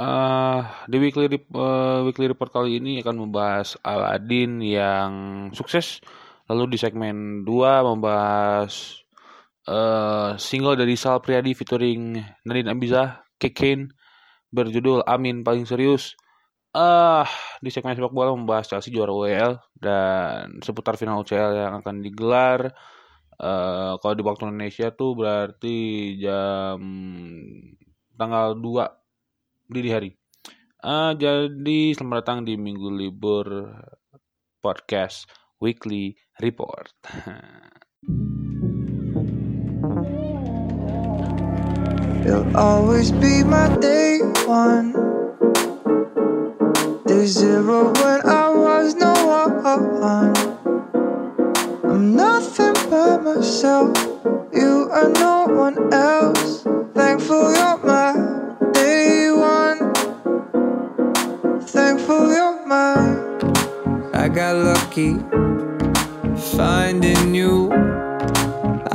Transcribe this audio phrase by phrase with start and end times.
[0.00, 5.12] Uh, di weekly uh, weekly report kali ini akan membahas Aladdin yang
[5.52, 6.00] sukses.
[6.48, 8.96] Lalu di segmen 2 membahas
[9.68, 12.16] uh, single dari Sal Priadi featuring
[12.48, 13.92] Nadine Amizah, Kekane
[14.48, 16.16] berjudul Amin paling serius.
[16.72, 17.28] Uh,
[17.60, 22.72] di segmen sepak bola membahas Chelsea juara UEL dan seputar final UCL yang akan digelar.
[23.36, 26.80] Uh, kalau di waktu Indonesia tuh berarti jam
[28.16, 28.99] tanggal 2
[29.70, 30.10] dini hari.
[30.82, 33.70] Uh, jadi selamat datang di minggu libur
[34.58, 35.30] podcast
[35.62, 36.90] weekly report.
[42.26, 44.92] You'll always be my day one.
[47.06, 50.34] Day zero when I was no one.
[51.86, 53.94] I'm nothing but myself.
[54.52, 56.62] You are no one else.
[56.94, 58.19] Thankful you're my
[64.30, 65.18] got lucky
[66.54, 67.66] finding you.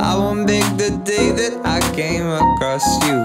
[0.00, 3.20] I won't make the day that I came across you.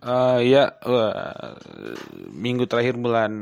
[0.00, 1.54] Uh, ya, uh,
[2.32, 3.32] minggu terakhir bulan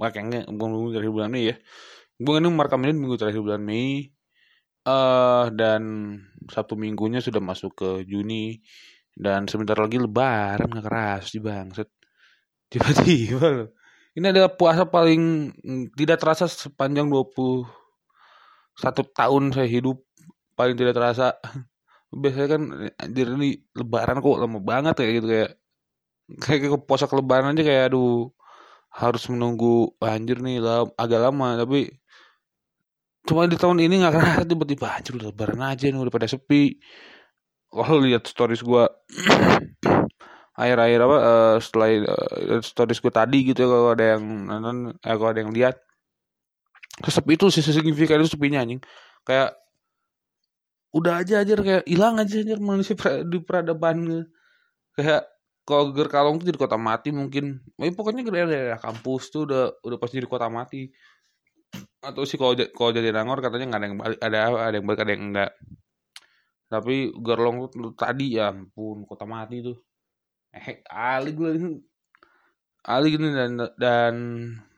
[0.00, 1.56] makanya minggu terakhir bulan Mei ya.
[2.16, 4.08] Gue ini merekam ini minggu terakhir bulan Mei.
[4.84, 5.82] Uh, dan
[6.48, 8.60] satu minggunya sudah masuk ke Juni
[9.16, 11.88] dan sebentar lagi lebaran nggak keras di bangset
[12.68, 13.83] tiba-tiba loh
[14.14, 17.66] ini adalah puasa paling mm, tidak terasa sepanjang 21
[19.10, 19.98] tahun saya hidup.
[20.54, 21.34] Paling tidak terasa.
[22.14, 22.62] Biasanya kan
[22.94, 25.50] anjir ini lebaran kok lama banget kayak gitu kayak
[26.38, 28.30] kayak ke puasa ke lebaran aja kayak aduh
[28.94, 31.58] harus menunggu anjir nih lah agak lama.
[31.58, 31.90] Tapi
[33.26, 36.78] cuma di tahun ini nggak kerasa tiba-tiba anjir lebaran aja nih udah pada sepi.
[37.74, 38.84] Kalau lihat stories gue
[40.54, 45.16] akhir-akhir apa uh, setelah uh, stories gue tadi gitu ya kalau ada yang nonton eh
[45.18, 45.76] kalau ada yang lihat.
[46.94, 48.78] Sepi itu sih signifikan itu sepinya anjing.
[49.26, 49.58] Kayak
[50.94, 52.94] udah aja aja kayak hilang aja aja manusia
[53.26, 54.30] di peradaban
[54.94, 55.26] kayak
[55.66, 57.58] kalau Gerkalong tuh jadi kota mati mungkin.
[57.82, 60.86] Eh, pokoknya daerah kampus tuh udah udah pasti jadi kota mati.
[61.98, 64.38] Atau sih kalau kalau jadi Nangor katanya nggak ada yang balik ada
[64.70, 65.52] ada yang balik ada yang enggak
[66.74, 69.78] tapi Gerlong tuh tadi ya ampun kota mati tuh
[70.54, 71.50] eh Ali gue
[72.84, 74.14] Ali gini dan dan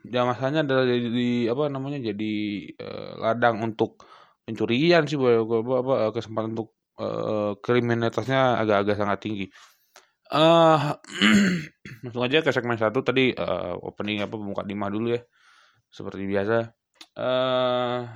[0.07, 2.35] ya masanya adalah jadi apa namanya jadi
[2.79, 4.07] uh, ladang untuk
[4.47, 9.47] pencurian sih apa, apa kesempatan untuk uh, kriminalitasnya agak-agak sangat tinggi.
[10.31, 10.95] Uh,
[12.07, 15.23] langsung aja ke segmen satu tadi uh, opening apa pembuka lima dulu ya
[15.91, 16.57] seperti biasa.
[17.19, 18.07] Uh,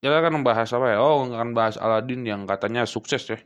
[0.00, 0.98] kita akan membahas apa ya?
[1.04, 3.36] Oh, akan bahas Aladdin yang katanya sukses ya.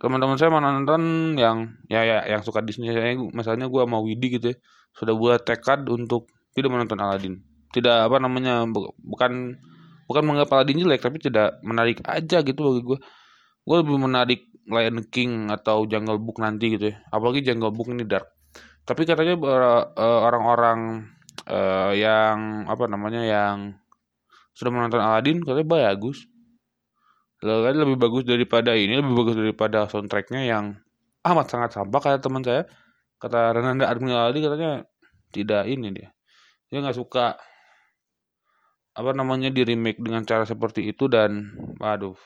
[0.00, 4.40] Teman-teman saya mana nonton yang ya ya yang suka Disney saya misalnya gue mau Widi
[4.40, 4.56] gitu ya.
[4.96, 7.34] Sudah buat tekad untuk tidak menonton Aladdin.
[7.70, 8.64] Tidak apa namanya
[9.04, 9.60] bukan
[10.08, 12.98] bukan menganggap Aladdin jelek tapi tidak menarik aja gitu bagi gue.
[13.68, 16.96] Gue lebih menarik Lion King atau Jungle Book nanti gitu ya.
[17.12, 18.32] Apalagi Jungle Book ini dark.
[18.88, 21.06] Tapi katanya eh, orang-orang
[21.46, 23.76] uh, yang apa namanya yang
[24.56, 26.26] sudah menonton Aladdin katanya bagus
[27.40, 30.76] kan lebih bagus daripada ini lebih bagus daripada soundtracknya yang
[31.24, 32.68] amat sangat sampah kata teman saya.
[33.20, 34.72] Kata Renanda Admiraldi katanya
[35.32, 36.08] tidak ini dia.
[36.72, 37.36] Dia nggak suka
[38.96, 42.16] apa namanya di remake dengan cara seperti itu dan waduh.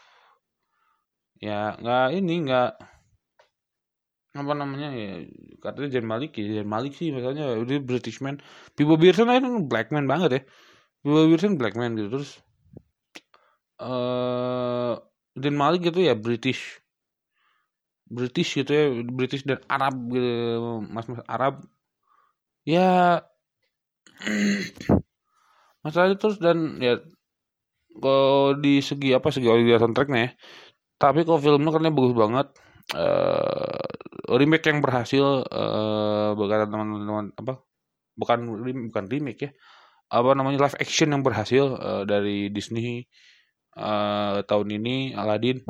[1.39, 2.71] Ya nggak ini nggak
[4.35, 5.23] apa namanya ya
[5.63, 8.43] katanya Jen Malik ya Jen Malik sih misalnya udah British man.
[8.75, 10.43] Pipo Pearson kan black man banget ya.
[11.05, 12.41] Will Wilson black man gitu terus
[13.85, 14.97] uh,
[15.37, 16.81] Dan Malik gitu ya British.
[18.09, 20.33] British gitu ya British dan Arab gitu
[20.89, 21.61] mas-mas Arab.
[22.65, 23.21] Ya
[25.85, 26.97] masalah itu terus dan ya
[28.01, 30.31] kalau di segi apa segi original soundtracknya ya
[30.99, 32.49] tapi kalau filmnya karena bagus banget.
[32.93, 33.81] Uh,
[34.37, 37.65] remake yang berhasil uh, berkata teman-teman apa
[38.13, 38.39] bukan
[38.93, 39.51] bukan remake ya.
[40.13, 43.09] Apa namanya live action yang berhasil uh, dari Disney
[43.79, 45.63] uh, tahun ini Aladdin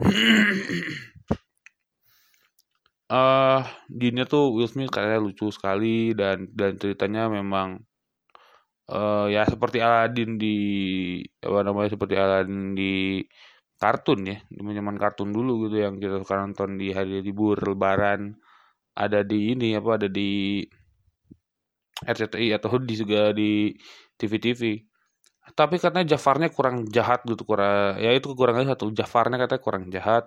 [3.13, 7.81] uh, Jinnya tuh Will Smith kayaknya lucu sekali dan dan ceritanya memang
[8.93, 10.57] uh, ya seperti Aladdin di
[11.41, 13.25] apa namanya seperti Aladdin di
[13.77, 18.33] kartun ya di zaman kartun dulu gitu yang kita sekarang nonton di hari libur lebaran
[18.95, 20.63] ada di ini apa ada di
[22.05, 23.73] RCTI atau di juga di
[24.19, 24.83] TV-TV.
[25.53, 28.89] Tapi katanya Jafarnya kurang jahat gitu, kurang ya itu kekurangannya satu.
[28.97, 30.25] Jafarnya katanya kurang jahat.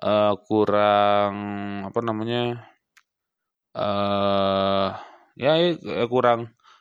[0.00, 1.34] uh, kurang
[1.88, 2.40] apa namanya
[3.76, 4.88] uh,
[5.38, 5.50] ya,
[5.98, 6.40] ya kurang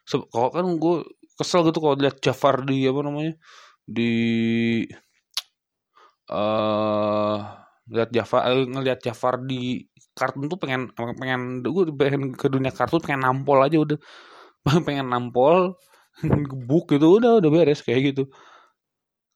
[0.09, 0.95] kok kan gue
[1.37, 3.33] kesel gitu kalau lihat Jafar di apa namanya
[3.85, 4.03] di
[6.29, 7.37] uh,
[7.89, 13.21] lihat Jafar ngelihat Jafar di kartun tuh pengen pengen gue pengen ke dunia kartun pengen
[13.25, 13.97] nampol aja udah
[14.87, 15.75] pengen nampol
[16.51, 18.23] gebuk gitu udah udah beres kayak gitu.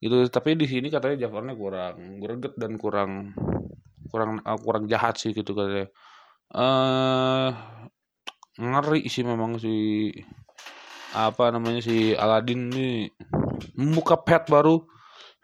[0.02, 3.32] Gitu tapi di sini katanya Jafarnya kurang greget dan kurang
[4.12, 5.88] kurang uh, kurang jahat sih gitu katanya.
[6.54, 7.50] Eh uh,
[8.60, 10.10] ngeri sih memang si
[11.14, 13.08] apa namanya si Aladin ini.
[13.78, 14.82] Membuka pet baru.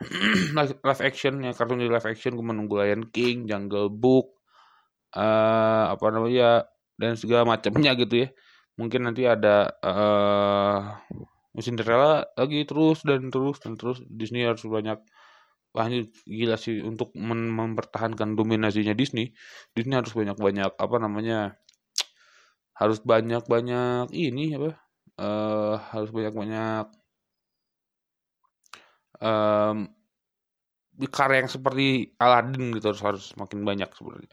[0.57, 4.41] Live action ya kartun di live action gue menunggu Lion King Jungle Book
[5.13, 6.65] uh, apa namanya
[6.97, 8.29] dan segala macamnya gitu ya
[8.81, 10.81] mungkin nanti ada uh,
[11.61, 14.01] Cinderella lagi terus dan terus dan terus.
[14.09, 14.97] Disney harus banyak
[15.77, 19.37] wah ini gila sih untuk mem mempertahankan dominasinya Disney.
[19.77, 21.61] Disney harus banyak-banyak apa namanya
[22.81, 24.71] harus banyak-banyak ini apa
[25.21, 26.89] uh, harus banyak-banyak
[29.21, 29.79] um,
[31.13, 34.33] karya yang seperti Aladdin gitu harus harus makin banyak sebenarnya.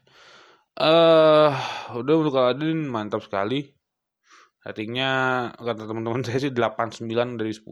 [0.78, 1.52] Eh uh,
[2.00, 3.77] udah untuk Aladdin mantap sekali
[4.66, 5.12] ratingnya
[5.58, 7.66] kata teman-teman saya sih 89 dari 10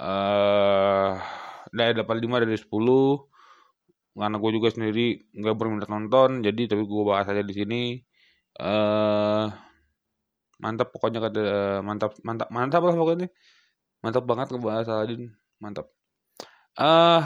[0.00, 1.12] uh,
[1.72, 5.06] dari 85 dari 10 karena gue juga sendiri
[5.36, 7.82] nggak berminat nonton jadi tapi gue bahas aja di sini.
[8.56, 9.52] Uh,
[10.56, 11.40] mantap pokoknya kata
[11.84, 13.28] mantap mantap mantap lah pokoknya.
[14.00, 15.92] Mantap banget ngebahas Aladin mantap.
[16.76, 17.20] Uh,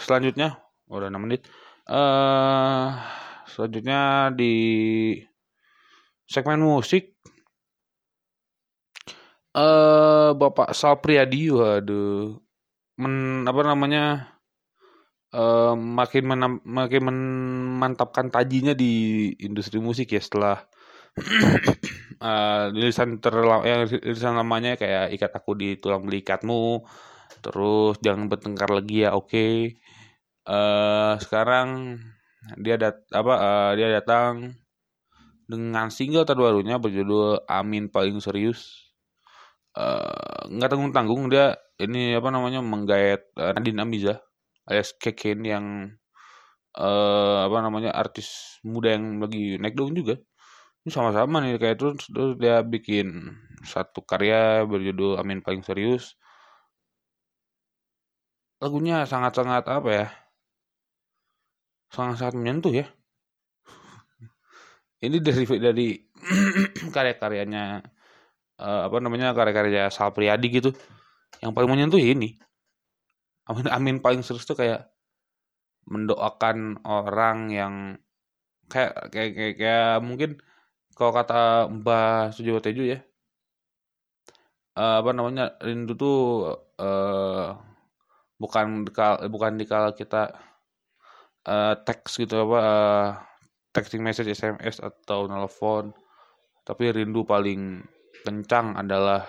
[0.00, 0.56] selanjutnya
[0.88, 1.44] oh, udah 6 menit.
[1.84, 2.96] Uh,
[3.44, 4.54] selanjutnya di
[6.24, 7.15] segmen musik
[9.56, 12.36] eh Bapak Sal Priadi waduh.
[13.00, 14.04] Men apa namanya?
[15.36, 20.64] Uh, makin menam, makin memantapkan tajinya di industri musik ya setelah
[22.24, 23.20] uh, tulisan
[23.66, 26.86] yang tulisan lamanya kayak ikat aku di tulang belikatmu
[27.44, 29.28] terus jangan bertengkar lagi ya oke.
[29.28, 29.76] Okay.
[30.48, 32.00] uh, sekarang
[32.62, 34.54] dia dat apa uh, dia datang
[35.50, 38.85] dengan single terbarunya berjudul Amin paling serius.
[38.85, 38.85] Eh,
[40.56, 44.14] nggak uh, tanggung tanggung dia ini apa namanya menggait uh, Nadine Amiza
[44.66, 45.64] alias Keken yang
[46.76, 50.16] uh, apa namanya artis muda yang lagi naik daun juga.
[50.86, 53.36] Ini sama-sama nih kayak terus, terus dia bikin
[53.66, 56.14] satu karya berjudul Amin paling serius.
[58.62, 60.06] Lagunya sangat-sangat apa ya
[61.92, 62.86] sangat-sangat menyentuh ya.
[65.00, 65.88] Ini dari dari
[66.94, 67.84] karya-karyanya
[68.60, 70.70] uh, apa namanya karya-karya Sal Priadi gitu.
[71.40, 72.36] Yang paling menyentuh ya ini.
[73.46, 74.90] Amin Amin paling serius tuh kayak
[75.86, 77.74] mendoakan orang yang
[78.66, 80.30] kayak kayak kayak, kayak mungkin
[80.98, 82.98] kalau kata Mbah Sujiwo Tejo ya
[84.76, 86.18] uh, apa namanya rindu tuh
[86.78, 87.56] uh,
[88.36, 90.36] bukan dikal bukan dikala kita
[91.48, 93.06] uh, teks gitu apa uh,
[93.72, 95.94] texting message SMS atau nelfon
[96.66, 97.86] tapi rindu paling
[98.26, 99.22] kencang adalah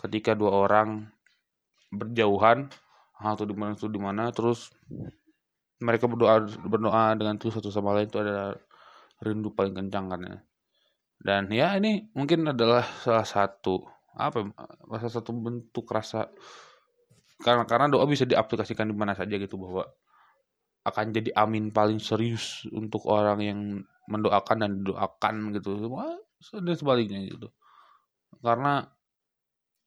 [0.00, 1.04] ketika dua orang
[1.92, 2.72] berjauhan
[3.16, 4.72] atau di mana itu di mana terus
[5.80, 8.56] mereka berdoa berdoa dengan tuh satu sama lain itu adalah
[9.20, 10.38] rindu paling kencang kan ya.
[11.16, 13.84] Dan ya ini mungkin adalah salah satu
[14.16, 14.48] apa
[14.96, 16.28] salah satu bentuk rasa
[17.40, 19.84] karena karena doa bisa diaplikasikan di mana saja gitu bahwa
[20.88, 23.60] akan jadi amin paling serius untuk orang yang
[24.08, 26.16] mendoakan dan didoakan gitu semua
[26.62, 27.52] dan sebaliknya gitu
[28.44, 28.88] karena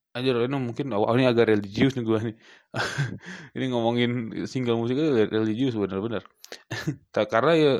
[0.10, 2.36] aja ini mungkin awal ini agak religius nih gue nih.
[3.56, 4.12] Ini ngomongin
[4.50, 6.26] single musik itu religius bener-bener.
[7.34, 7.74] Karena ya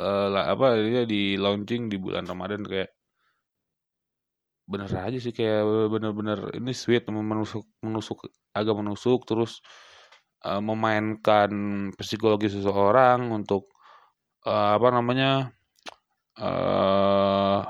[0.00, 2.90] uh, apa dia di launching di bulan Ramadan kayak
[4.64, 5.60] bener aja sih kayak
[5.92, 9.60] bener-bener ini sweet menusuk menusuk agak menusuk terus
[10.40, 11.52] uh, memainkan
[12.00, 13.68] psikologi seseorang untuk
[14.48, 15.52] uh, apa namanya
[16.40, 17.60] uh,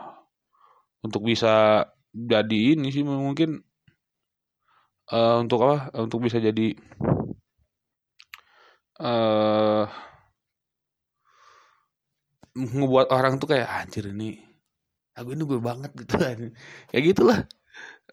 [1.03, 1.83] untuk bisa
[2.15, 3.59] jadi ini sih mungkin
[5.11, 6.79] uh, untuk apa untuk bisa jadi
[9.03, 9.91] uh,
[12.55, 14.55] ngebuat orang tuh kayak anjir ini
[15.15, 16.39] aku ini gue banget gitu kan.
[16.91, 17.41] Kayak gitulah.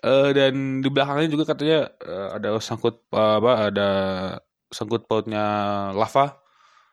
[0.02, 3.90] Uh, dan di belakangnya juga katanya uh, ada sangkut uh, apa ada
[4.74, 5.46] sangkut pautnya
[5.94, 6.42] lava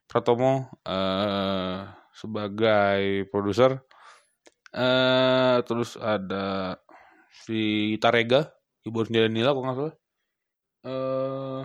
[0.09, 3.81] Pratomo uh, sebagai produser.
[4.69, 6.77] Uh, terus ada
[7.45, 7.55] si
[8.03, 8.41] Tarega
[8.87, 9.95] ibu Nila kok nggak salah
[10.89, 11.63] uh,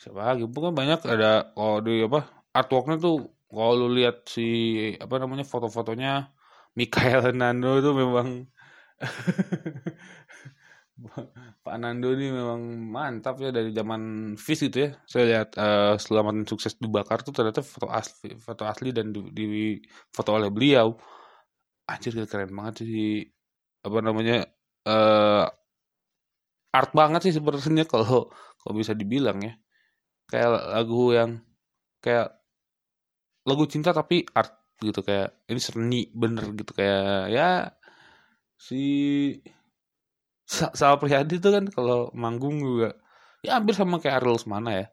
[0.00, 2.18] siapa lagi pokoknya banyak ada kalau di apa
[2.58, 3.14] artworknya tuh
[3.50, 4.42] kalau lu lihat si
[5.04, 6.08] apa namanya foto-fotonya
[6.78, 8.28] Mikael Nando itu memang
[11.64, 14.90] Pak Nando ini memang mantap ya dari zaman Fish gitu ya.
[15.06, 19.44] Saya lihat uh, selamat sukses dibakar tuh ternyata foto asli, foto asli dan di, di
[20.10, 20.98] foto oleh beliau.
[21.88, 23.24] Anjir keren banget sih.
[23.82, 24.44] Apa namanya
[24.84, 25.48] uh,
[26.68, 28.28] art banget sih sebenarnya kalau
[28.60, 29.56] kalau bisa dibilang ya.
[30.28, 31.30] Kayak lagu yang
[32.04, 32.36] kayak
[33.48, 34.52] lagu cinta tapi art
[34.84, 36.76] gitu kayak ini seni bener gitu.
[36.76, 37.48] Kayak ya
[38.58, 38.82] si
[40.48, 42.96] Sal Priadi itu kan kalau manggung juga
[43.44, 44.86] ya hampir sama kayak Ariel Semana ya.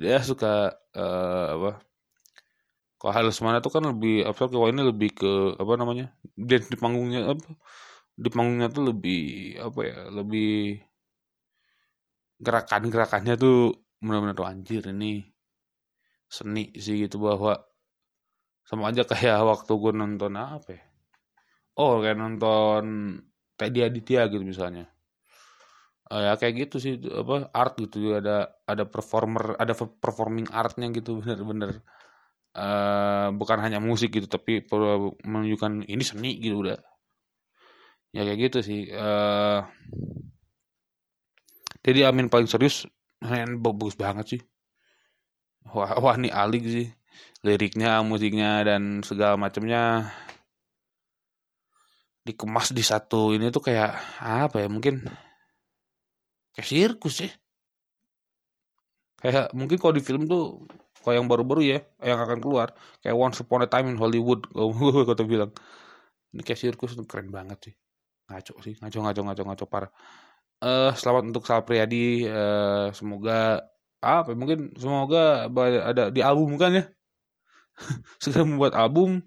[0.00, 1.70] Dia suka uh, apa
[3.02, 6.78] kalau Ariel Semana tuh kan lebih apa kalau ini lebih ke apa namanya dance di
[6.78, 7.50] panggungnya apa
[8.14, 9.22] di panggungnya tuh lebih
[9.58, 10.78] apa ya lebih
[12.38, 15.26] gerakan-gerakannya tuh benar-benar tuh anjir ini
[16.30, 17.58] seni sih gitu bahwa
[18.62, 20.82] sama aja kayak waktu gue nonton apa ya
[21.82, 22.84] oh kayak nonton
[23.56, 24.90] Teddy Aditya gitu misalnya.
[26.12, 31.22] Uh, ya kayak gitu sih apa art gitu ada ada performer ada performing artnya gitu
[31.24, 31.80] bener-bener
[32.56, 34.64] uh, bukan hanya musik gitu tapi
[35.24, 36.78] menunjukkan ini seni gitu udah.
[38.12, 38.80] Ya kayak gitu sih.
[38.92, 39.64] Uh,
[41.82, 42.86] jadi Amin paling serius
[43.58, 44.42] bagus banget sih.
[45.72, 46.90] Wah, wah ini alik sih
[47.42, 50.10] liriknya musiknya dan segala macamnya.
[52.22, 55.02] Dikemas di satu ini tuh kayak apa ya mungkin
[56.54, 57.30] kayak sirkus ya
[59.18, 60.62] kayak mungkin kalau di film tuh
[61.02, 62.72] kalau yang baru-baru ya yang akan keluar.
[63.02, 65.50] Kayak Once Upon a Time in Hollywood kalau kata bilang.
[66.32, 67.74] Ini kayak sirkus keren banget sih.
[68.30, 69.90] Ngaco sih ngaco ngaco ngaco ngaco parah.
[70.62, 73.66] Uh, selamat untuk Sal Priadi uh, semoga
[73.98, 75.50] apa ya, mungkin semoga
[75.90, 76.84] ada di album kan ya?
[78.22, 79.26] Segera membuat album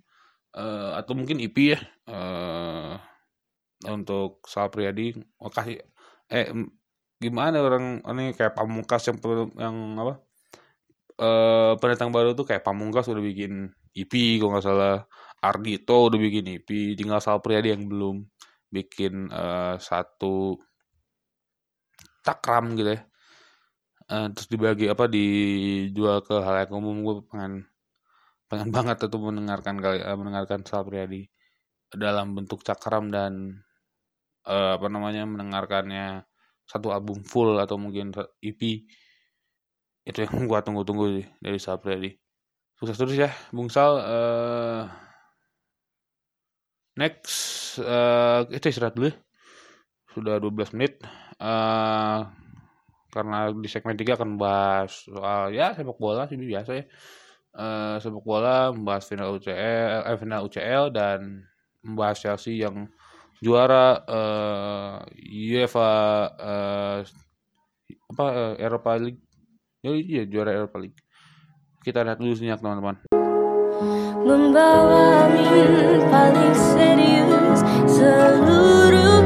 [0.55, 2.97] uh, atau mungkin EP ya uh,
[3.91, 5.13] untuk Sal Priadi.
[5.37, 5.83] Oh, kasih
[6.31, 6.49] eh
[7.21, 9.17] gimana orang ini kayak Pamungkas yang
[9.55, 10.24] yang apa
[11.15, 14.95] eh pendatang baru tuh kayak Pamungkas udah bikin EP kalau nggak salah.
[15.39, 18.25] Ardito udah bikin EP tinggal Sal Priadi yang belum
[18.73, 20.57] bikin uh, satu
[22.25, 23.01] takram gitu ya.
[24.05, 26.95] Uh, terus dibagi apa dijual ke hal yang umum.
[27.05, 27.53] Gue pengen
[28.49, 31.23] pengen banget tuh mendengarkan kali uh, mendengarkan Sal Priadi
[31.93, 33.63] dalam bentuk cakram dan
[34.49, 36.25] uh, apa namanya mendengarkannya
[36.65, 38.09] satu album full atau mungkin
[38.41, 38.83] EP
[40.05, 42.13] itu yang gua tunggu-tunggu sih dari Sal Priadi
[42.77, 44.81] sukses terus ya Bung Sal uh,
[46.95, 49.15] next uh, itu istirahat dulu ya.
[50.15, 51.03] sudah 12 menit
[51.41, 52.29] uh,
[53.11, 56.85] karena di segmen 3 akan bahas soal ya sepak bola sih biasa ya
[57.55, 61.47] uh, sepak bola, membahas final UCL, eh, final UCL dan
[61.81, 62.87] membahas Chelsea yang
[63.39, 64.03] juara
[65.27, 65.93] UEFA
[66.39, 66.99] uh,
[68.15, 69.24] apa uh, Eropa League.
[69.85, 70.97] Ya, iya juara Eropa League.
[71.85, 73.05] Kita lihat dulu senyap teman-teman.
[74.25, 75.29] Membawa
[76.09, 79.21] paling serius seluruh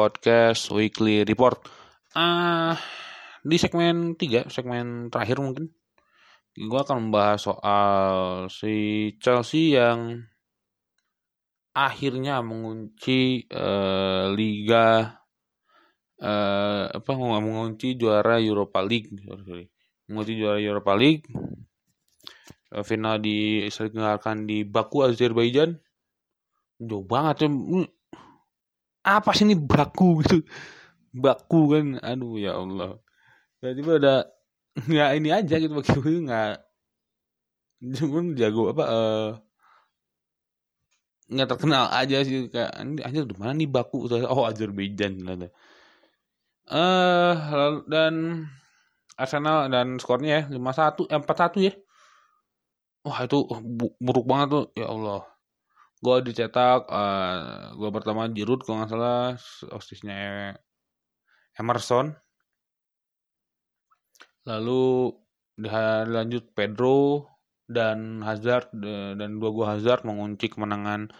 [0.00, 1.60] Podcast Weekly Report.
[2.16, 2.72] Uh,
[3.44, 5.68] di segmen 3, segmen terakhir mungkin,
[6.56, 8.08] gue akan membahas soal
[8.48, 10.24] si Chelsea yang
[11.76, 15.20] akhirnya mengunci uh, liga
[16.16, 19.12] uh, apa mengunci juara Europa League,
[19.44, 19.68] sorry,
[20.08, 21.28] mengunci juara Europa League.
[22.72, 25.76] Uh, final diselenggarakan di Baku, Azerbaijan.
[26.80, 27.48] Jauh banget ya
[29.04, 30.44] apa sih ini baku gitu?
[31.14, 31.86] Baku kan?
[32.02, 32.98] Aduh ya Allah.
[33.60, 34.14] Tiba-tiba ada
[34.76, 36.52] nggak ini aja gitu bagi gue nggak
[37.96, 39.28] cuman jago apa uh,
[41.30, 44.10] nggak terkenal aja sih kayak ini aja di mana nih baku?
[44.26, 45.48] Oh Azerbaijan ada
[46.70, 48.14] uh, dan
[49.20, 51.72] Arsenal dan skornya ya 5-1 eh, 4-1 ya.
[53.06, 53.38] Wah itu
[53.78, 55.20] bu- buruk banget tuh ya Allah.
[56.00, 59.36] Gua dicetak uh, gua pertama Giroud kalau nggak salah
[59.76, 60.56] osisnya
[61.60, 62.16] Emerson.
[64.48, 65.12] Lalu
[65.60, 67.28] dilanjut Pedro
[67.68, 68.72] dan Hazard
[69.20, 71.12] dan dua gua Hazard mengunci kemenangan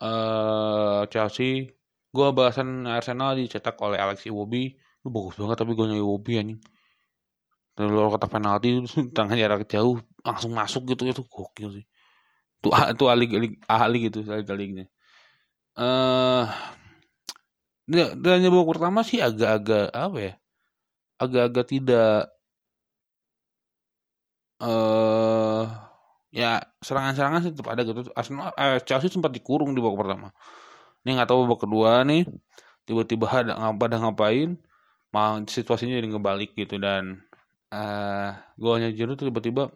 [0.00, 1.68] uh, Chelsea.
[2.08, 4.72] Gua bahasan Arsenal dicetak oleh Alex Iwobi.
[5.04, 6.60] Lu bagus banget tapi golnya Iwobi anjing.
[7.76, 8.68] Lalu kata penalti
[9.16, 11.84] tangan jarak jauh langsung masuk gitu itu gokil sih.
[12.64, 13.24] Itu itu ahli
[13.68, 14.84] ahli gitu ahli ahlinya.
[15.76, 16.48] Eh uh,
[18.24, 20.32] dan babak pertama sih agak-agak apa ya?
[21.20, 22.32] Agak-agak tidak
[24.64, 25.64] eh uh,
[26.32, 28.08] ya serangan-serangan sih tetap ada gitu.
[28.16, 30.28] Arsenal eh, Chelsea sempat dikurung di babak pertama.
[31.04, 32.24] Ini nggak tahu babak kedua nih
[32.88, 34.56] tiba-tiba ada pada ngapain
[35.14, 37.22] mau situasinya jadi ngebalik gitu dan
[37.72, 39.72] uh, golnya Giroud tiba-tiba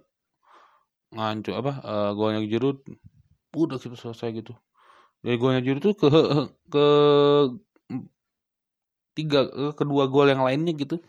[1.15, 2.85] ngancur apa uh, golnya Giroud
[3.57, 4.53] udah gitu selesai gitu.
[5.25, 6.09] Dari golnya Giroud tuh ke
[6.69, 6.87] ke
[9.17, 11.01] tiga ke kedua gol yang lainnya gitu.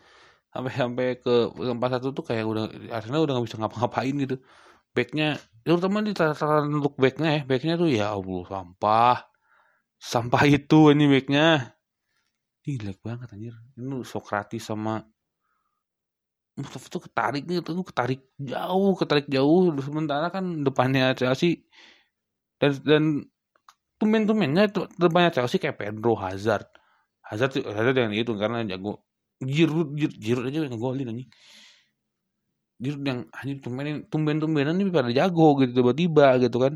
[0.50, 4.36] Sampai sampai ke empat satu tuh kayak udah Arsenal udah nggak bisa ngapa-ngapain gitu.
[4.96, 9.18] Backnya terutama di tataran untuk backnya ya backnya tuh ya Allah sampah.
[10.00, 11.76] Sampah itu ini backnya.
[12.64, 13.54] Jelek banget anjir.
[13.78, 15.04] Ini Sokratis sama
[16.58, 19.70] Mustafa tuh ketarik nih tuh ketarik jauh ketarik jauh.
[19.78, 21.66] Sementara kan depannya Chelsea
[22.60, 23.04] dan dan
[24.00, 26.66] tumen-tumennya itu depannya Chelsea kayak Pedro Hazard.
[27.24, 29.04] Hazard Hazard yang itu karena jago.
[29.40, 31.30] Giroud Giroud aja yang golin anjing.
[32.76, 36.74] Giroud yang hanya tumben tumben-tumbenan ini pada jago gitu tiba-tiba gitu kan.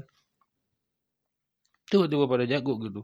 [1.91, 3.03] Tiba-tiba pada jago gitu.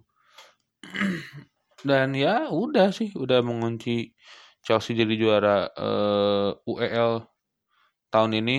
[1.89, 4.13] Dan ya udah sih udah mengunci
[4.61, 7.25] Chelsea jadi juara uh, eh, UEL
[8.13, 8.59] tahun ini.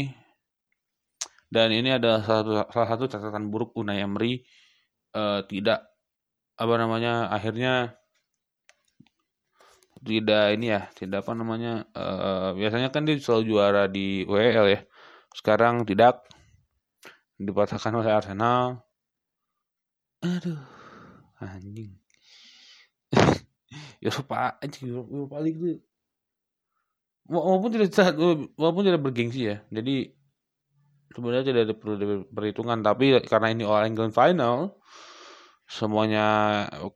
[1.52, 4.40] Dan ini ada salah satu, salah satu catatan buruk Unai Emery
[5.12, 5.84] uh, tidak
[6.56, 8.00] apa namanya akhirnya
[10.00, 14.82] tidak ini ya tidak apa namanya uh, biasanya kan dia selalu juara di UEL ya.
[15.36, 16.24] Sekarang tidak.
[17.42, 18.86] Dipatahkan oleh Arsenal.
[20.22, 20.62] Aduh
[21.42, 21.98] anjing.
[24.06, 25.91] Eropa anjing Eropa League tuh
[27.32, 28.16] walaupun tidak
[28.60, 29.64] walaupun tidak bergengsi ya.
[29.72, 30.12] Jadi
[31.16, 32.84] sebenarnya tidak ada perlu perhitungan.
[32.84, 34.76] Tapi karena ini All England Final
[35.72, 36.26] semuanya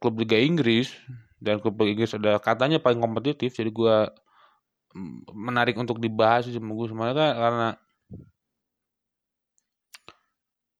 [0.03, 0.91] klub Liga Inggris
[1.39, 3.95] dan klub Liga Inggris ada katanya paling kompetitif jadi gue
[5.31, 7.69] menarik untuk dibahas sih gue semuanya karena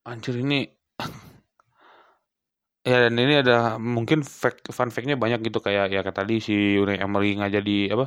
[0.04, 0.68] anjir ini
[2.90, 6.76] ya dan ini ada mungkin fact fun fact-nya banyak gitu kayak ya kayak tadi si
[6.76, 8.06] Unai Emery nggak jadi apa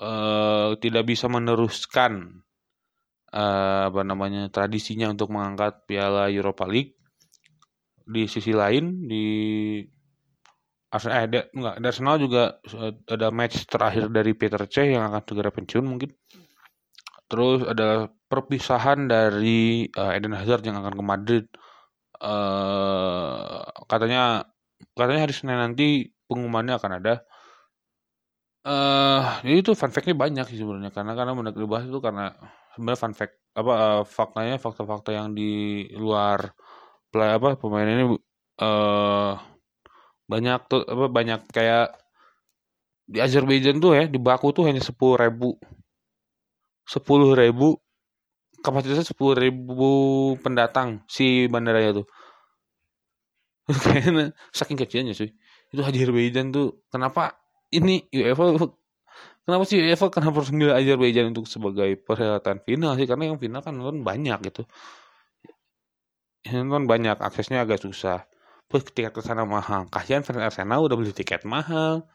[0.00, 2.42] uh, tidak bisa meneruskan
[3.34, 6.94] uh, apa namanya tradisinya untuk mengangkat Piala Europa League.
[8.04, 9.26] Di sisi lain di
[10.94, 12.42] Arsenal eh, enggak, Arsenal juga
[13.10, 16.14] ada match terakhir dari Peter Cech yang akan segera pensiun mungkin.
[17.26, 21.44] Terus ada perpisahan dari uh, Eden Hazard yang akan ke Madrid.
[22.20, 24.46] Uh, katanya
[24.94, 27.26] katanya hari Senin nanti pengumumannya akan ada
[28.64, 30.90] uh, jadi itu fun fact-nya banyak sih sebenarnya.
[30.90, 32.34] Karena karena menarik dibahas itu karena
[32.74, 36.52] sebenarnya fun fact apa uh, faktanya fakta-fakta yang di luar
[37.14, 38.04] play apa pemain ini
[38.58, 39.32] uh,
[40.26, 41.94] banyak tuh apa banyak kayak
[43.04, 45.54] di Azerbaijan tuh ya di Baku tuh hanya sepuluh ribu.
[46.84, 47.78] Sepuluh ribu
[48.64, 49.92] kapasitasnya sepuluh ribu
[50.40, 52.06] pendatang si bandaranya tuh.
[53.84, 55.32] Kayaknya saking kecilnya sih
[55.74, 57.34] itu Azerbaijan tuh kenapa
[57.78, 58.44] ini UEFA
[59.44, 63.06] kenapa sih UEFA kenapa harus milih Azerbaijan untuk sebagai perhelatan final sih?
[63.10, 64.62] Karena yang final kan nonton banyak gitu.
[66.52, 68.24] Nonton banyak aksesnya agak susah.
[68.68, 69.88] Terus tiket ke sana mahal.
[69.92, 72.08] Kasihan fans Arsenal udah beli tiket mahal.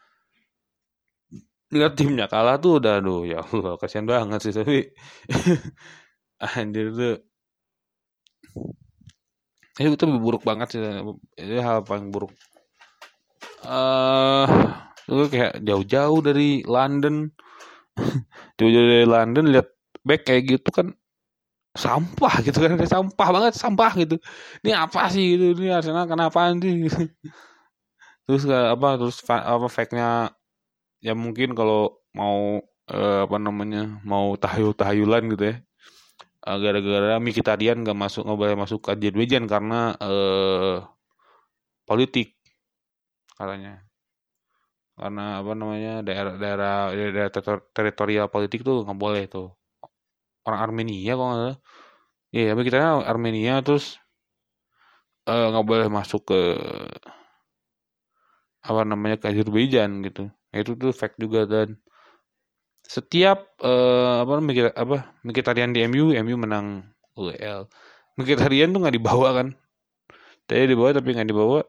[1.70, 4.90] Lihat timnya kalah tuh udah aduh ya Allah kasihan banget sih tapi
[6.58, 7.16] anjir tuh.
[9.78, 10.80] Itu lebih buruk banget sih
[11.38, 12.34] itu hal paling buruk.
[13.60, 14.48] Uh,
[15.10, 17.28] lu kayak jauh-jauh dari London.
[18.56, 19.68] Jauh-jauh dari London lihat
[20.06, 20.94] back kayak gitu kan
[21.74, 22.78] sampah gitu kan.
[22.86, 24.16] Sampah banget sampah gitu.
[24.62, 26.88] Ini apa sih gitu ini Arsenal kenapa sih?
[28.30, 30.30] Terus apa terus apa fake-nya?
[31.02, 35.56] Ya mungkin kalau mau eh, apa namanya mau tahayul tahayulan gitu ya.
[36.46, 40.78] Eh, gara-gara Mikitarian gak masuk nggak boleh masuk ke Azerbaijan karena eh,
[41.84, 42.38] politik
[43.34, 43.89] katanya
[45.00, 47.32] karena apa namanya daerah-daerah daerah
[47.72, 49.48] teritorial politik tuh nggak boleh tuh
[50.44, 51.56] orang Armenia kok nggak
[52.30, 52.78] Iya, tapi kita
[53.10, 53.98] Armenia terus
[55.26, 56.40] eh, nggak uh, boleh masuk ke
[58.60, 60.30] apa namanya ke Azerbaijan gitu.
[60.54, 61.68] Itu tuh fact juga dan
[62.86, 66.86] setiap uh, apa namanya apa Mkhitaryan di MU, MU menang
[67.18, 67.66] UEL.
[68.18, 69.48] Mkhitaryan tuh nggak dibawa kan?
[70.46, 71.66] Tadi dibawa tapi nggak dibawa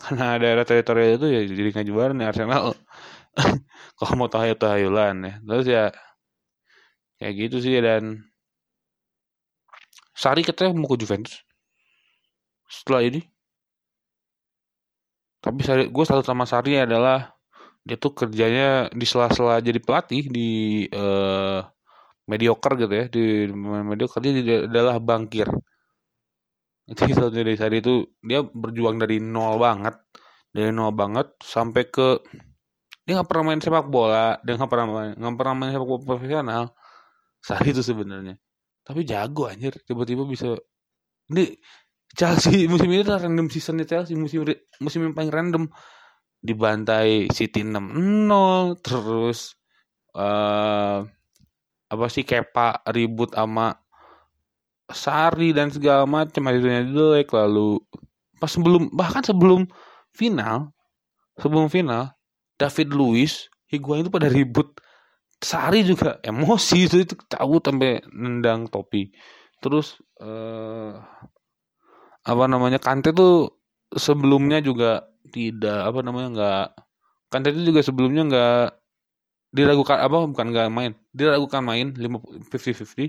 [0.00, 2.76] karena daerah teritorial itu ya jadi nggak juara nih Arsenal.
[3.98, 5.34] Kalau mau tahayul tahayulan ya.
[5.44, 5.84] Terus ya
[7.20, 8.24] kayak gitu sih dan
[10.16, 11.44] Sari katanya mau ke Juventus
[12.68, 13.20] setelah ini
[15.40, 17.30] tapi Sari, gue selalu sama Sari adalah
[17.86, 20.48] dia tuh kerjanya di sela-sela jadi pelatih di
[20.90, 21.62] uh,
[22.26, 23.46] mediocre gitu ya di
[23.86, 25.46] mediocre dia adalah bangkir
[26.86, 29.98] itu satu dari Sari itu dia berjuang dari nol banget.
[30.54, 32.22] Dari nol banget sampai ke
[33.06, 36.02] dia nggak pernah main sepak bola dia nggak pernah main nggak pernah main sepak bola
[36.06, 36.64] profesional.
[37.42, 38.38] Sari itu sebenarnya.
[38.86, 39.74] Tapi jago anjir.
[39.82, 40.54] Tiba-tiba bisa
[41.34, 41.58] ini
[42.14, 44.46] Chelsea musim ini tuh random seasonnya Chelsea musim
[44.78, 45.64] musim yang paling random.
[46.46, 49.58] Dibantai City 6-0 terus
[50.14, 51.02] uh,
[51.86, 53.74] apa sih Kepa ribut sama
[54.86, 57.82] Sari dan segala macam akhirnya jelek lalu
[58.38, 59.66] pas sebelum bahkan sebelum
[60.14, 60.70] final
[61.40, 62.14] sebelum final
[62.56, 64.78] David Luiz Higuain itu pada ribut
[65.36, 69.12] Sari juga emosi itu itu tahu sampai nendang topi.
[69.60, 70.92] Terus eh,
[72.26, 73.60] apa namanya Kante tuh
[73.92, 76.66] sebelumnya juga tidak apa namanya nggak
[77.28, 78.66] Kante itu juga sebelumnya nggak
[79.52, 82.20] diragukan apa bukan nggak main diragukan main lima
[82.50, 83.06] fifty fifty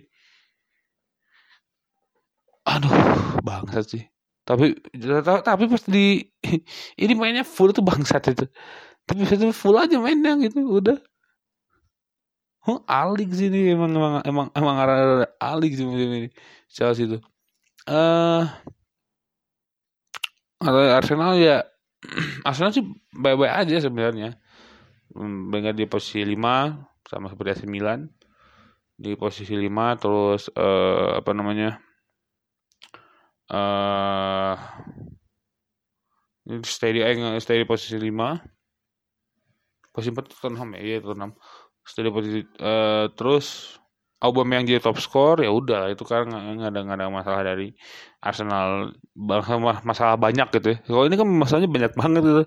[2.67, 2.91] aduh
[3.47, 4.03] bangsat sih
[4.43, 4.75] tapi
[5.43, 6.23] tapi pas di
[7.03, 8.45] ini mainnya full tuh bangsat itu
[9.07, 10.99] tapi itu full aja mainnya gitu udah
[12.67, 16.27] Oh, alik sih ini emang emang emang emang arah alik sih musim ini
[16.67, 17.15] Chelsea itu.
[17.87, 18.43] Eh
[20.67, 21.63] uh, Arsenal ya
[22.47, 22.83] Arsenal sih
[23.15, 24.35] baik-baik aja sebenarnya.
[25.15, 28.11] Dengan di posisi 5 sama seperti AC Milan
[28.99, 31.79] di posisi 5 terus uh, apa namanya?
[33.47, 34.59] Uh,
[36.67, 38.11] stay di eh, stay di posisi 5
[39.95, 41.33] posisi 4 Tottenham ya, iya Tottenham.
[41.81, 43.79] Stay posisi uh, terus
[44.17, 45.93] Aubameyang jadi top score ya udah.
[45.93, 47.73] Itu kan nggak ada nggak ada masalah dari
[48.17, 48.93] Arsenal.
[49.85, 50.77] Masalah banyak gitu ya.
[50.89, 52.43] Kalau ini kan masalahnya banyak banget gitu.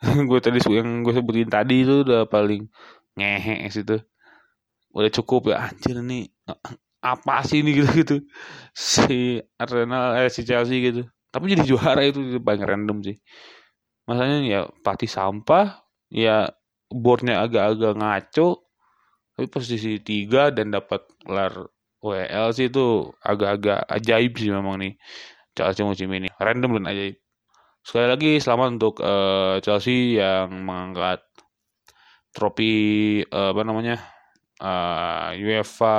[0.32, 2.72] Gue tadi yang gue sebutin tadi itu udah paling
[3.20, 4.00] ngehe situ.
[4.96, 5.68] Udah cukup ya.
[5.68, 6.32] Anjir nih
[7.00, 8.16] apa sih ini gitu gitu.
[8.76, 11.02] Si Arsenal eh si Chelsea gitu.
[11.30, 13.16] Tapi jadi juara itu paling random sih.
[14.04, 15.80] Masalahnya ya pati sampah
[16.12, 16.50] ya
[16.92, 18.48] boardnya agak-agak ngaco.
[19.36, 21.72] Tapi posisi tiga dan dapat gelar
[22.04, 24.94] WL sih itu agak-agak ajaib sih memang nih.
[25.56, 26.28] Chelsea musim ini.
[26.36, 27.16] Random dan ajaib.
[27.80, 31.24] Sekali lagi selamat untuk uh, Chelsea yang mengangkat
[32.30, 33.96] trofi uh, apa namanya
[34.60, 35.98] uh, UEFA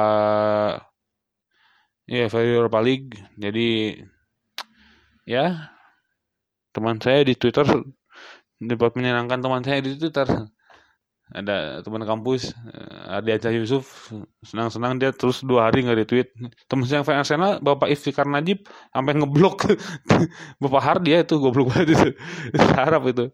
[2.11, 3.15] UEFA Europa League.
[3.39, 3.95] Jadi
[5.23, 5.71] ya
[6.75, 7.63] teman saya di Twitter
[8.59, 10.27] dapat menyenangkan teman saya di Twitter.
[11.31, 14.11] Ada teman kampus eh, Adi Aca Yusuf.
[14.43, 16.27] Senang-senang dia terus dua hari nggak retweet
[16.67, 19.71] teman saya yang fans Arsenal Bapak Iftikar Najib sampai ngeblok.
[20.61, 22.09] Bapak Hardi ya itu goblok banget itu.
[22.75, 23.31] Harap itu.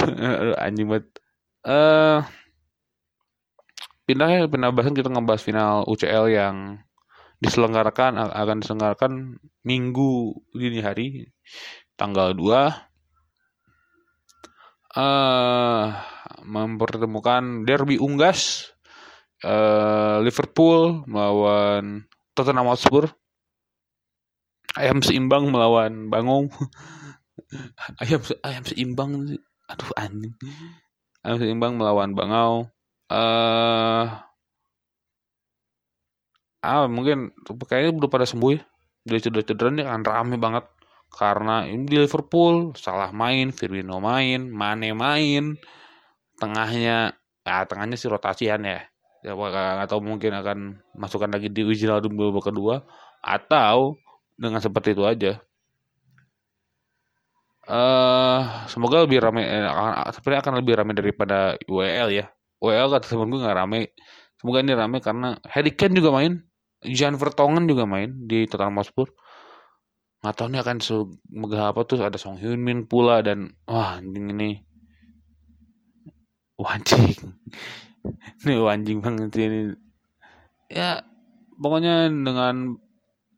[0.64, 1.06] Anjing banget.
[1.64, 2.24] Uh,
[4.08, 6.80] pindah ya pindah bahasan kita ngebahas final UCL yang
[7.42, 9.12] diselenggarakan akan diselenggarakan
[9.66, 11.06] minggu dini hari
[11.98, 12.94] tanggal 2
[14.94, 15.84] uh,
[16.44, 18.70] mempertemukan derby unggas
[19.42, 23.10] uh, Liverpool melawan Tottenham Hotspur.
[24.74, 26.50] Ayam seimbang melawan Bangong.
[28.02, 29.38] Ayam ayam seimbang
[29.70, 30.34] aduh anjing.
[31.22, 32.74] Ayam seimbang melawan Bangau.
[33.06, 34.18] Uh,
[36.64, 37.30] ah mungkin
[37.68, 38.60] kayaknya udah pada sembuh ya.
[39.04, 40.00] Udah cedera-cedera ini kan?
[40.02, 40.64] Rame banget.
[41.14, 45.54] Karena ini di Liverpool salah main Firmino main Mane main.
[46.40, 48.80] Tengahnya ya tengahnya sih rotasian ya.
[49.24, 49.32] Ya
[49.84, 50.58] atau mungkin akan
[50.96, 52.84] masukkan lagi di Wijnaldum babak kedua
[53.24, 53.96] atau
[54.36, 55.40] dengan seperti itu aja.
[57.64, 59.64] Uh, semoga lebih ramai eh,
[60.12, 62.28] sebenarnya akan lebih ramai daripada WL ya.
[62.60, 63.88] WL kata temen gue nggak ramai
[64.44, 66.44] semoga ini ramai karena Harry Kane juga main
[66.84, 69.08] Jan Vertonghen juga main di Tottenham Hotspur
[70.24, 74.64] nggak tahu nih akan semegah apa tuh ada Song Hyun Min pula dan wah ini
[76.54, 77.18] Wanjing.
[78.46, 79.74] ini wanjing banget ini.
[80.70, 81.02] Ya,
[81.58, 82.78] pokoknya dengan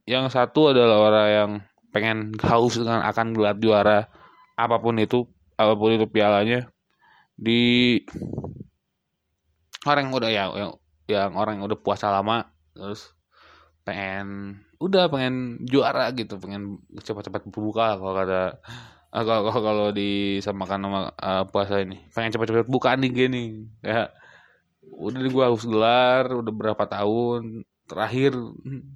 [0.05, 1.51] yang satu adalah orang yang
[1.91, 3.99] pengen haus dengan akan gelar juara
[4.55, 5.25] apa pun itu,
[5.57, 6.69] apa pun itu pialanya
[7.37, 8.01] di
[9.89, 10.45] orang yang udah ya
[11.09, 13.16] yang orang yang udah puasa lama terus
[13.87, 18.59] pengen udah pengen juara gitu pengen cepat-cepat berbuka kalau kata
[19.15, 22.03] uh, kalau kalau disamakan sama uh, puasa ini.
[22.11, 23.45] Pengen cepat-cepat buka nih gini.
[23.81, 24.11] Ya
[24.87, 28.35] udah gue harus gelar udah berapa tahun terakhir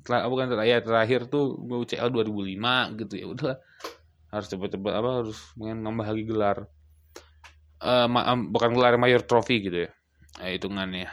[0.07, 3.55] ter bukan terakhir terakhir tuh gue UCL 2005 gitu ya udah.
[4.31, 6.59] Harus cepet-cepet apa harus pengen nambah lagi gelar.
[7.81, 9.91] Uh, ma bukan gelar mayor trofi gitu ya
[10.37, 11.09] nah, hitungannya.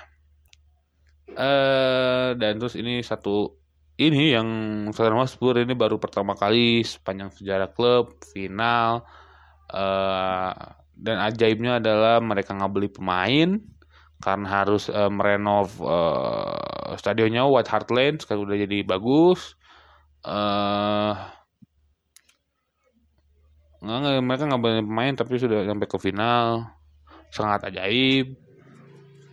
[1.37, 3.55] Uh, dan terus ini satu
[3.97, 4.47] ini yang
[4.93, 9.01] Tottenham Hotspur ini baru pertama kali sepanjang sejarah klub final
[9.73, 10.53] uh,
[10.93, 13.57] dan ajaibnya adalah mereka nggak beli pemain
[14.21, 19.57] karena harus uh, merenov uh, stadionnya White Hart Lane sekarang udah jadi bagus.
[20.25, 21.13] Uh,
[23.81, 26.69] nggak, mereka nggak beli pemain tapi sudah sampai ke final.
[27.29, 28.33] Sangat ajaib.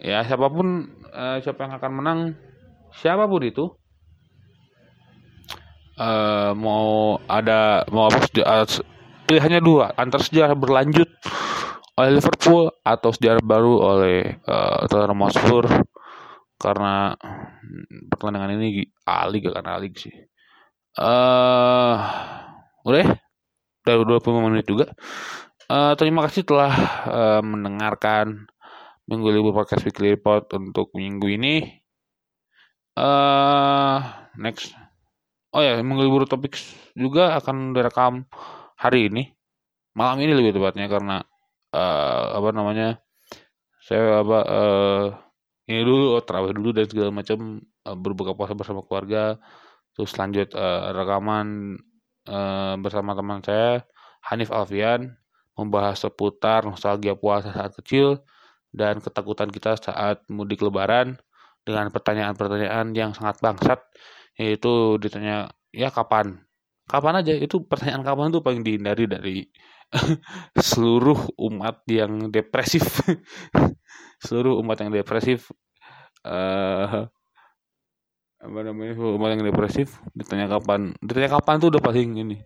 [0.00, 2.20] Ya siapa pun uh, siapa yang akan menang
[2.92, 3.72] siapa pun itu
[5.98, 8.66] uh, mau ada mau apa uh,
[9.24, 11.09] pilihannya dua antara sejarah berlanjut
[11.94, 15.64] oleh Liverpool atau sejarah baru oleh uh, Tottenham Hotspur.
[16.59, 17.12] Karena
[18.09, 20.14] pertandingan ini Ali gak Ali sih.
[20.94, 21.98] Uh,
[22.87, 23.18] udah
[23.85, 24.90] 25 menit juga.
[25.68, 26.72] Uh, terima kasih telah
[27.04, 28.48] uh, mendengarkan
[29.04, 31.85] minggu libur podcast weekly report untuk minggu ini.
[32.94, 33.98] Uh,
[34.38, 34.72] next
[35.55, 36.59] oh ya menghibur topik
[36.99, 38.27] juga akan direkam
[38.75, 39.23] hari ini.
[39.95, 41.23] Malam ini lebih tepatnya karena
[41.71, 42.99] uh, apa namanya
[43.85, 45.07] saya apa uh,
[45.71, 49.38] ini dulu oh, terawih dulu dan segala macam uh, berbuka puasa bersama keluarga
[49.95, 51.79] terus lanjut uh, rekaman
[52.27, 53.87] uh, bersama teman saya
[54.27, 55.14] Hanif Alfian
[55.55, 58.19] membahas seputar nostalgia puasa saat kecil
[58.75, 61.14] dan ketakutan kita saat mudik lebaran
[61.62, 63.81] dengan pertanyaan-pertanyaan yang sangat bangsat
[64.38, 66.42] yaitu ditanya ya kapan?
[66.85, 67.33] Kapan aja.
[67.35, 69.37] Itu pertanyaan kapan tuh paling dihindari dari
[70.70, 73.03] seluruh umat yang depresif.
[74.25, 75.53] Seluruh umat yang depresif
[76.25, 77.05] uh,
[78.44, 80.97] apa namanya umat yang depresif ditanya kapan.
[81.01, 82.38] Ditanya kapan tuh udah paling ini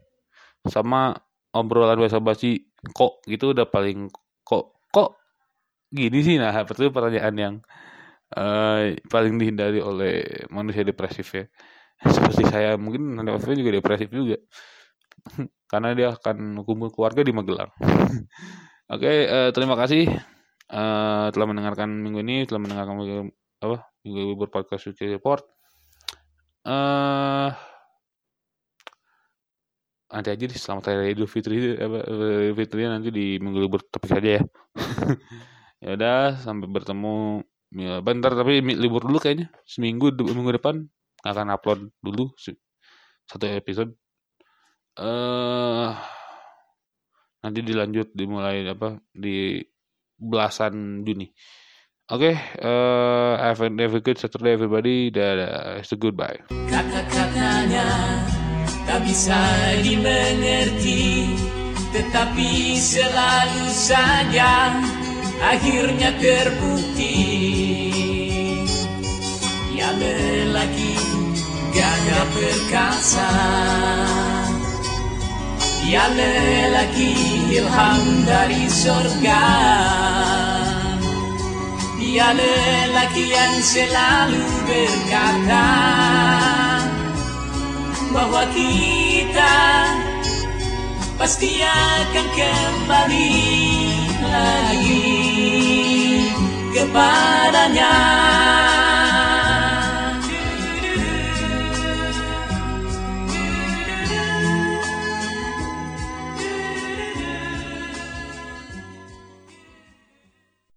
[0.66, 1.14] sama
[1.55, 3.22] obrolan bahasa basi kok?
[3.27, 4.11] Gitu udah paling
[4.42, 4.83] kok?
[4.90, 5.11] Kok
[5.94, 6.37] gini sih?
[6.37, 7.55] Nah itu pertanyaan yang
[8.35, 11.46] uh, paling dihindari oleh manusia depresif ya
[11.98, 14.38] seperti saya mungkin nanti Alvin juga depresif juga.
[15.70, 17.70] Karena dia akan kumpul keluarga di Magelang.
[18.88, 20.08] Oke okay, uh, eh, terima kasih
[20.72, 23.16] uh, telah mendengarkan minggu ini telah mendengarkan minggu,
[23.61, 25.44] apa minggu berpodcast Suci Report.
[26.64, 27.52] Uh,
[30.08, 34.40] nanti aja deh selamat hari Idul Fitri Idul Fitri nanti di minggu libur topik saja
[34.40, 34.42] ya.
[35.78, 37.46] Ya udah sampai bertemu.
[37.70, 39.46] Ya bentar tapi libur dulu kayaknya.
[39.62, 40.90] Seminggu minggu depan
[41.24, 42.31] akan upload dulu
[43.26, 43.92] satu episode.
[44.98, 45.90] Eh uh,
[47.42, 49.62] nanti dilanjut dimulai apa di
[50.18, 51.31] belasan Juni.
[52.09, 55.12] Oke okay, uh, have, a, have a good Saturday everybody.
[55.12, 55.44] Dan
[55.78, 56.40] it's a goodbye.
[56.48, 57.87] Kata-katanya
[58.88, 59.37] tak bisa
[59.85, 61.37] dimengerti
[61.88, 64.76] tetapi selalu saja
[65.40, 67.17] akhirnya terbukti
[71.78, 73.30] gagah perkasa.
[75.86, 77.14] Ya lelaki
[77.54, 79.46] ilham dari sorga.
[82.08, 85.68] Ya lelaki yang selalu berkata
[88.10, 89.58] Bahwa kita
[91.20, 93.36] pasti akan kembali
[94.24, 95.12] lagi
[96.72, 97.94] kepadanya